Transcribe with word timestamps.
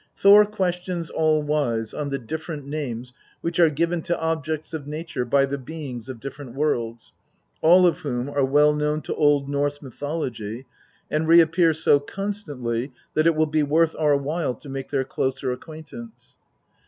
Thor 0.17 0.45
questions 0.47 1.11
All 1.11 1.43
wise 1.43 1.93
on 1.93 2.09
the 2.09 2.17
different 2.17 2.65
names 2.65 3.13
which 3.41 3.59
are 3.59 3.69
given 3.69 4.01
to 4.01 4.19
objects 4.19 4.73
of 4.73 4.87
nature 4.87 5.25
by 5.25 5.45
the 5.45 5.59
beings 5.59 6.09
of 6.09 6.19
different 6.19 6.55
worlds, 6.55 7.11
all 7.61 7.85
of 7.85 7.99
whom 7.99 8.27
are 8.27 8.43
well 8.43 8.73
known 8.73 9.03
to 9.03 9.13
Old 9.13 9.47
Norse 9.47 9.79
mythology, 9.79 10.65
and 11.11 11.27
reappear 11.27 11.71
so 11.71 11.99
constantly 11.99 12.91
that 13.13 13.27
it 13.27 13.35
will 13.35 13.45
be 13.45 13.61
worth 13.61 13.95
our 13.95 14.17
while 14.17 14.55
to 14.55 14.69
make 14.69 14.89
their 14.89 15.03
closer 15.05 15.51
acquaintance. 15.51 16.39